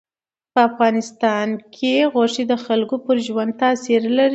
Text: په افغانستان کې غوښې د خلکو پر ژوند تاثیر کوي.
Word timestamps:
په 0.53 0.59
افغانستان 0.69 1.47
کې 1.75 1.93
غوښې 2.13 2.43
د 2.51 2.53
خلکو 2.65 2.95
پر 3.05 3.15
ژوند 3.27 3.51
تاثیر 3.61 4.01
کوي. 4.07 4.27